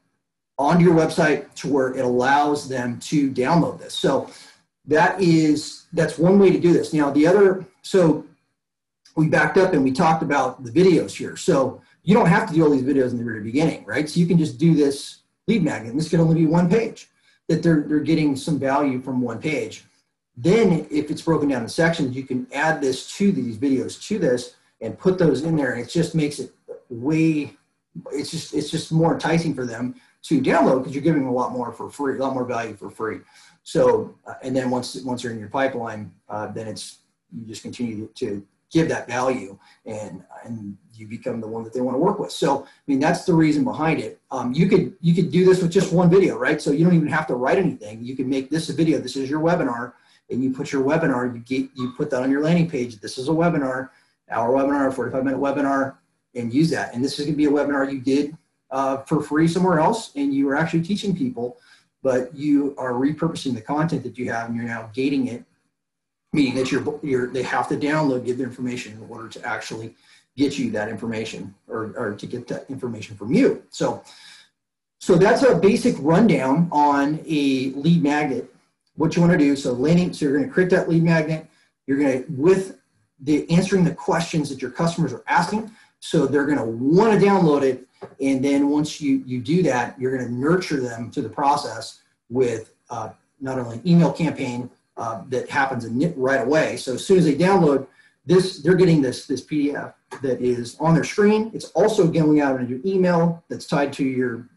onto 0.57 0.83
your 0.83 0.95
website 0.95 1.53
to 1.53 1.71
where 1.71 1.93
it 1.93 2.03
allows 2.03 2.67
them 2.67 2.99
to 3.01 3.31
download 3.31 3.77
this. 3.77 3.93
So 3.93 4.27
that 4.85 5.21
is 5.21 5.85
that's 5.93 6.17
one 6.17 6.39
way 6.39 6.51
to 6.51 6.59
do 6.59 6.73
this. 6.73 6.93
Now 6.93 7.11
the 7.11 7.27
other 7.27 7.63
so 7.83 8.25
we 9.15 9.27
backed 9.27 9.59
up 9.59 9.73
and 9.73 9.83
we 9.83 9.91
talked 9.91 10.23
about 10.23 10.63
the 10.63 10.71
videos 10.71 11.15
here. 11.15 11.37
So 11.37 11.79
you 12.03 12.13
don't 12.13 12.27
have 12.27 12.47
to 12.49 12.53
do 12.53 12.63
all 12.63 12.69
these 12.69 12.83
videos 12.83 13.11
in 13.11 13.17
the 13.17 13.23
very 13.23 13.41
beginning, 13.41 13.85
right? 13.85 14.09
So 14.09 14.19
you 14.19 14.25
can 14.25 14.37
just 14.37 14.57
do 14.57 14.75
this 14.75 15.19
lead 15.47 15.63
magnet. 15.63 15.91
And 15.91 15.99
this 15.99 16.09
could 16.09 16.19
only 16.19 16.35
be 16.35 16.45
one 16.45 16.69
page 16.69 17.09
that 17.47 17.63
they're, 17.63 17.85
they're 17.87 17.99
getting 17.99 18.35
some 18.35 18.59
value 18.59 19.01
from 19.01 19.21
one 19.21 19.39
page. 19.39 19.85
Then 20.35 20.87
if 20.91 21.09
it's 21.11 21.21
broken 21.21 21.49
down 21.49 21.63
in 21.63 21.69
sections, 21.69 22.15
you 22.15 22.23
can 22.23 22.47
add 22.53 22.81
this 22.81 23.15
to 23.17 23.31
these 23.31 23.57
videos 23.57 24.01
to 24.07 24.19
this 24.19 24.55
and 24.81 24.97
put 24.97 25.17
those 25.17 25.43
in 25.43 25.55
there. 25.55 25.71
And 25.71 25.81
it 25.81 25.89
just 25.89 26.13
makes 26.15 26.39
it 26.39 26.53
way, 26.89 27.55
it's 28.11 28.31
just, 28.31 28.53
it's 28.53 28.69
just 28.69 28.91
more 28.91 29.13
enticing 29.13 29.53
for 29.53 29.65
them 29.65 29.95
to 30.23 30.41
download 30.41 30.79
because 30.79 30.93
you're 30.93 31.03
giving 31.03 31.21
them 31.21 31.29
a 31.29 31.35
lot 31.35 31.51
more 31.51 31.71
for 31.71 31.89
free, 31.89 32.17
a 32.17 32.21
lot 32.21 32.33
more 32.33 32.45
value 32.45 32.75
for 32.75 32.89
free. 32.89 33.19
So, 33.63 34.15
uh, 34.25 34.33
and 34.41 34.55
then 34.55 34.69
once, 34.69 34.95
once 35.03 35.23
you're 35.23 35.33
in 35.33 35.39
your 35.39 35.49
pipeline, 35.49 36.11
uh, 36.27 36.47
then 36.47 36.67
it's, 36.67 36.99
you 37.31 37.45
just 37.45 37.61
continue 37.61 38.07
to 38.15 38.45
give 38.73 38.89
that 38.89 39.07
value 39.07 39.57
and 39.85 40.23
and 40.43 40.77
you 40.93 41.07
become 41.07 41.39
the 41.39 41.47
one 41.47 41.63
that 41.63 41.73
they 41.73 41.81
want 41.81 41.95
to 41.95 41.99
work 41.99 42.19
with. 42.19 42.31
So 42.31 42.63
i 42.63 42.67
mean 42.87 42.99
that's 42.99 43.23
the 43.23 43.33
reason 43.33 43.63
behind 43.63 43.99
it. 43.99 44.19
Um, 44.31 44.51
you 44.53 44.67
could 44.67 44.95
you 44.99 45.13
could 45.13 45.31
do 45.31 45.45
this 45.45 45.61
with 45.61 45.71
just 45.71 45.93
one 45.93 46.09
video 46.09 46.37
right? 46.37 46.61
So 46.61 46.71
you 46.71 46.83
don't 46.83 46.95
even 46.95 47.07
have 47.07 47.27
to 47.27 47.35
write 47.35 47.57
anything. 47.57 48.03
You 48.03 48.15
can 48.15 48.27
make 48.27 48.49
this 48.49 48.69
a 48.69 48.73
video. 48.73 48.97
This 48.97 49.15
is 49.15 49.29
your 49.29 49.41
webinar. 49.41 49.93
And 50.29 50.43
you 50.43 50.51
put 50.51 50.71
your 50.71 50.83
webinar 50.83 51.33
you 51.33 51.39
get 51.41 51.69
you 51.75 51.93
put 51.95 52.09
that 52.09 52.23
on 52.23 52.31
your 52.31 52.41
landing 52.41 52.69
page. 52.69 52.99
This 52.99 53.17
is 53.17 53.29
a 53.29 53.31
webinar 53.31 53.89
our 54.31 54.49
webinar 54.49 54.93
45 54.93 55.23
minute 55.23 55.39
webinar 55.39 55.97
and 56.35 56.51
use 56.51 56.69
that. 56.71 56.93
And 56.93 57.03
this 57.03 57.19
is 57.19 57.25
going 57.25 57.33
to 57.33 57.37
be 57.37 57.45
a 57.45 57.51
webinar 57.51 57.91
you 57.91 57.99
did 57.99 58.35
uh, 58.71 58.97
for 59.03 59.21
free 59.21 59.47
somewhere 59.47 59.79
else 59.79 60.11
and 60.15 60.33
you 60.33 60.49
are 60.49 60.55
actually 60.55 60.81
teaching 60.81 61.15
people 61.15 61.57
but 62.01 62.35
you 62.35 62.75
are 62.77 62.93
repurposing 62.93 63.53
the 63.53 63.61
content 63.61 64.03
that 64.03 64.17
you 64.17 64.29
have 64.29 64.47
and 64.47 64.57
you're 64.57 64.65
now 64.65 64.89
gating 64.93 65.27
it 65.27 65.45
meaning 66.33 66.55
that 66.55 66.71
you're, 66.71 66.99
you're, 67.03 67.27
they 67.27 67.43
have 67.43 67.69
to 67.69 67.77
download 67.77 68.25
give 68.25 68.39
the 68.39 68.43
information 68.43 68.93
in 68.93 69.09
order 69.09 69.29
to 69.29 69.45
actually 69.45 69.95
get 70.35 70.57
you 70.57 70.71
that 70.71 70.89
information 70.89 71.53
or, 71.67 71.93
or 71.95 72.15
to 72.15 72.25
get 72.25 72.47
that 72.47 72.65
information 72.69 73.15
from 73.15 73.31
you. 73.31 73.63
So, 73.69 74.03
so 74.99 75.15
that's 75.15 75.43
a 75.43 75.55
basic 75.55 75.95
rundown 75.99 76.67
on 76.71 77.19
a 77.27 77.69
lead 77.71 78.01
magnet. 78.01 78.53
What 78.95 79.15
you 79.15 79.21
want 79.21 79.33
to 79.33 79.37
do, 79.37 79.55
so 79.55 79.73
landing, 79.73 80.11
so 80.11 80.25
you're 80.25 80.35
going 80.35 80.47
to 80.47 80.53
create 80.53 80.69
that 80.71 80.89
lead 80.89 81.03
magnet. 81.03 81.47
You're 81.85 81.99
going 81.99 82.23
to, 82.23 82.31
with 82.31 82.79
the 83.19 83.49
answering 83.49 83.83
the 83.83 83.93
questions 83.93 84.49
that 84.49 84.61
your 84.61 84.71
customers 84.71 85.13
are 85.13 85.23
asking. 85.27 85.71
So 85.99 86.25
they're 86.25 86.45
going 86.45 86.57
to 86.57 86.65
want 86.65 87.19
to 87.19 87.25
download 87.25 87.61
it. 87.61 87.87
And 88.19 88.43
then 88.43 88.69
once 88.69 88.99
you, 88.99 89.23
you 89.25 89.39
do 89.39 89.63
that, 89.63 89.99
you're 89.99 90.15
going 90.15 90.27
to 90.27 90.33
nurture 90.33 90.79
them 90.79 91.09
to 91.11 91.21
the 91.21 91.29
process 91.29 92.01
with 92.29 92.73
uh, 92.89 93.09
not 93.39 93.59
only 93.59 93.77
an 93.77 93.87
email 93.87 94.11
campaign, 94.11 94.69
uh, 94.97 95.23
that 95.29 95.49
happens 95.49 95.87
right 96.15 96.41
away. 96.41 96.77
So 96.77 96.93
as 96.93 97.05
soon 97.05 97.17
as 97.17 97.25
they 97.25 97.35
download 97.35 97.87
this, 98.25 98.59
they're 98.59 98.75
getting 98.75 99.01
this, 99.01 99.25
this 99.25 99.45
PDF 99.45 99.93
that 100.21 100.41
is 100.41 100.77
on 100.79 100.93
their 100.93 101.03
screen. 101.03 101.51
It's 101.53 101.71
also 101.71 102.07
going 102.07 102.41
out 102.41 102.59
into 102.59 102.75
your 102.75 102.81
email 102.85 103.43
that's 103.49 103.65
tied 103.65 103.91
to 103.93 104.05
your 104.05 104.49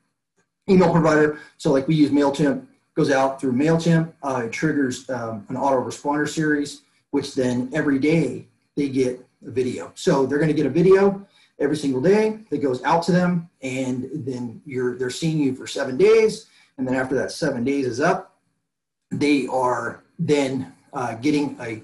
email 0.69 0.93
provider. 0.93 1.41
So 1.57 1.73
like 1.73 1.89
we 1.89 1.95
use 1.95 2.11
MailChimp, 2.11 2.67
goes 2.95 3.11
out 3.11 3.41
through 3.41 3.53
MailChimp. 3.53 4.13
Uh, 4.23 4.43
it 4.47 4.53
triggers 4.53 5.09
um, 5.11 5.45
an 5.49 5.57
autoresponder 5.57 6.29
series, 6.29 6.83
which 7.11 7.35
then 7.35 7.71
every 7.73 7.99
day 7.99 8.47
they 8.77 8.89
get 8.89 9.27
a 9.47 9.51
video. 9.51 9.93
So 9.95 10.27
they're 10.27 10.39
going 10.39 10.49
to 10.49 10.55
get 10.55 10.67
a 10.67 10.71
video 10.71 11.27
every 11.59 11.77
single 11.77 12.01
day 12.01 12.39
that 12.51 12.59
goes 12.59 12.83
out 12.85 13.03
to 13.05 13.13
them, 13.13 13.49
and 13.63 14.09
then 14.13 14.61
you're 14.65 14.99
they're 14.99 15.11
seeing 15.11 15.39
you 15.39 15.55
for 15.55 15.67
seven 15.67 15.97
days, 15.97 16.47
and 16.79 16.87
then 16.87 16.95
after 16.95 17.15
that 17.15 17.33
seven 17.33 17.65
days 17.65 17.87
is 17.87 18.01
up, 18.01 18.37
they 19.11 19.47
are 19.47 20.05
then 20.19 20.73
uh, 20.93 21.15
getting 21.15 21.57
a, 21.61 21.83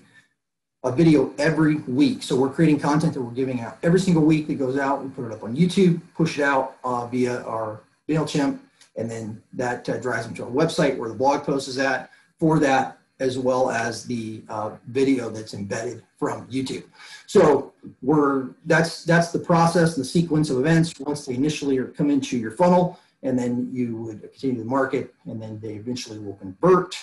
a 0.85 0.93
video 0.93 1.33
every 1.39 1.77
week. 1.77 2.23
So 2.23 2.37
we're 2.37 2.51
creating 2.51 2.81
content 2.81 3.15
that 3.15 3.23
we're 3.23 3.31
giving 3.31 3.61
out 3.61 3.79
every 3.83 4.01
single 4.01 4.25
week 4.25 4.47
that 4.49 4.55
goes 4.55 4.79
out. 4.79 5.03
We 5.03 5.11
put 5.11 5.27
it 5.27 5.33
up 5.33 5.43
on 5.45 5.57
YouTube, 5.57 6.01
push 6.15 6.39
it 6.39 6.43
out 6.43 6.77
uh, 6.85 7.07
via 7.07 7.43
our 7.45 7.81
MailChimp, 8.09 8.59
and 8.97 9.11
then 9.11 9.43
that 9.53 9.89
uh, 9.89 9.99
drives 9.99 10.27
them 10.27 10.35
to 10.35 10.45
our 10.45 10.51
website 10.51 10.97
where 10.97 11.09
the 11.09 11.15
blog 11.15 11.45
post 11.45 11.69
is 11.69 11.79
at 11.79 12.11
for 12.39 12.59
that, 12.59 12.99
as 13.21 13.39
well 13.39 13.71
as 13.71 14.05
the 14.05 14.43
uh, 14.49 14.73
video 14.89 15.31
that's 15.31 15.55
embedded 15.55 16.03
from 16.19 16.47
YouTube. 16.49 16.85
So 17.27 17.73
we're 18.03 18.51
that's 18.67 19.05
that's 19.05 19.31
the 19.31 19.39
process, 19.39 19.97
and 19.97 20.05
the 20.05 20.09
sequence 20.09 20.51
of 20.51 20.59
events 20.59 20.93
once 20.99 21.27
they 21.27 21.35
initially 21.35 21.79
come 21.97 22.11
into 22.11 22.37
your 22.37 22.51
funnel, 22.51 22.99
and 23.23 23.39
then 23.39 23.71
you 23.73 23.97
would 23.97 24.21
continue 24.23 24.59
to 24.63 24.69
market, 24.69 25.15
and 25.27 25.41
then 25.41 25.61
they 25.61 25.75
eventually 25.75 26.19
will 26.19 26.35
convert 26.35 26.97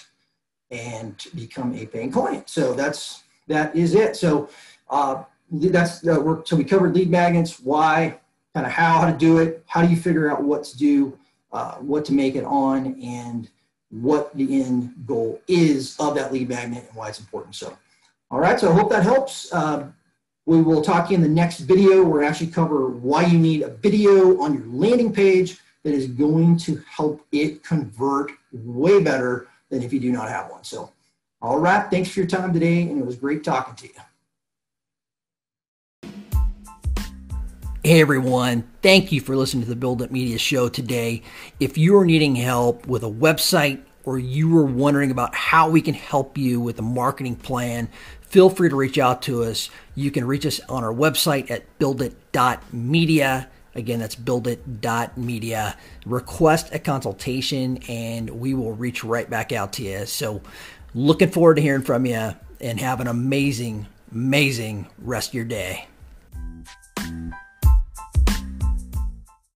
and 0.72 1.16
become 1.36 1.74
a 1.76 1.86
paying 1.86 2.12
client. 2.12 2.50
So 2.50 2.74
that's 2.74 3.24
that 3.48 3.76
is 3.76 3.96
it. 3.96 4.16
So 4.16 4.50
uh, 4.90 5.24
that's 5.52 6.08
uh, 6.08 6.20
we're, 6.22 6.46
so 6.46 6.56
we 6.56 6.64
covered 6.64 6.96
lead 6.96 7.10
magnets, 7.10 7.60
why, 7.60 8.20
kind 8.54 8.66
of 8.66 8.72
how, 8.72 9.00
how 9.00 9.12
to 9.12 9.18
do 9.18 9.40
it, 9.40 9.64
how 9.68 9.82
do 9.82 9.88
you 9.88 9.98
figure 9.98 10.32
out 10.32 10.44
what 10.44 10.64
to 10.66 10.78
do, 10.78 11.18
uh, 11.52 11.76
what 11.76 12.06
to 12.06 12.14
make 12.14 12.36
it 12.36 12.44
on, 12.44 13.00
and 13.02 13.50
what 13.90 14.36
the 14.36 14.62
end 14.62 14.94
goal 15.08 15.42
is 15.48 15.96
of 16.00 16.14
that 16.16 16.32
lead 16.32 16.50
magnet 16.50 16.86
and 16.88 16.96
why 16.96 17.10
it's 17.10 17.20
important. 17.20 17.56
So, 17.56 17.76
all 18.30 18.40
right. 18.40 18.60
So 18.60 18.72
I 18.72 18.76
hope 18.76 18.92
that 18.92 19.04
helps. 19.04 19.52
Uh, 19.52 19.88
we 20.46 20.62
will 20.62 20.82
talk 20.82 21.06
to 21.06 21.12
you 21.12 21.16
in 21.16 21.22
the 21.22 21.30
next 21.30 21.60
video. 21.60 22.04
We're 22.04 22.24
actually 22.24 22.52
cover 22.52 22.90
why 22.90 23.26
you 23.26 23.38
need 23.38 23.64
a 23.64 23.70
video 23.70 24.40
on 24.42 24.54
your 24.54 24.66
landing 24.68 25.12
page 25.12 25.58
that 25.84 25.94
is 25.94 26.08
going 26.08 26.58
to 26.58 26.82
help 26.88 27.26
it 27.32 27.64
convert 27.64 28.32
way 28.52 29.02
better 29.02 29.48
than 29.70 29.84
if 29.84 29.94
you 29.94 30.00
do 30.00 30.12
not 30.12 30.30
have 30.30 30.50
one. 30.50 30.64
So, 30.64 30.92
all 31.42 31.60
right, 31.60 31.90
thanks 31.90 32.10
for 32.10 32.20
your 32.20 32.28
time 32.28 32.54
today, 32.54 32.82
and 32.84 33.00
it 33.00 33.06
was 33.06 33.16
great 33.16 33.44
talking 33.44 33.76
to 33.76 33.88
you. 33.88 33.94
Hey 37.82 38.02
everyone, 38.02 38.70
thank 38.82 39.12
you 39.14 39.22
for 39.22 39.38
listening 39.38 39.64
to 39.64 39.70
the 39.70 39.76
Build 39.76 40.02
It 40.02 40.12
Media 40.12 40.38
Show 40.38 40.68
today. 40.68 41.24
If 41.62 41.78
you 41.78 41.98
are 41.98 42.06
needing 42.06 42.36
help 42.36 42.86
with 42.88 43.04
a 43.04 43.10
website 43.10 43.82
or 44.04 44.20
you 44.20 44.56
are 44.58 44.66
wondering 44.66 45.12
about 45.12 45.34
how 45.34 45.70
we 45.70 45.82
can 45.82 45.94
help 45.94 46.38
you 46.38 46.60
with 46.60 46.78
a 46.80 46.84
marketing 46.84 47.38
plan, 47.38 47.88
feel 48.22 48.50
free 48.50 48.70
to 48.70 48.76
reach 48.76 48.98
out 48.98 49.22
to 49.24 49.44
us. 49.44 49.70
You 49.96 50.12
can 50.12 50.28
reach 50.28 50.46
us 50.46 50.60
on 50.68 50.84
our 50.84 50.94
website 50.94 51.50
at 51.50 51.80
buildit.media. 51.80 53.50
Again, 53.76 54.00
that's 54.00 54.16
buildit.media. 54.16 55.78
Request 56.06 56.74
a 56.74 56.80
consultation 56.80 57.78
and 57.88 58.30
we 58.30 58.54
will 58.54 58.74
reach 58.74 59.04
right 59.04 59.30
back 59.30 59.52
out 59.52 59.74
to 59.74 59.84
you. 59.84 60.06
So, 60.06 60.42
looking 60.96 61.30
forward 61.30 61.56
to 61.56 61.62
hearing 61.62 61.84
from 61.84 62.06
you 62.06 62.34
and 62.60 62.80
have 62.80 63.00
an 63.00 63.08
amazing, 63.08 63.88
amazing 64.12 64.88
rest 64.98 65.30
of 65.30 65.34
your 65.36 65.46
day. 65.46 65.88